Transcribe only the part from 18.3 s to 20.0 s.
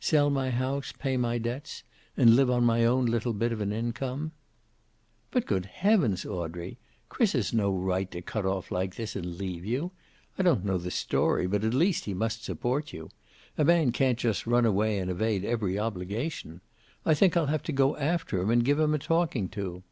him and give him a talking to."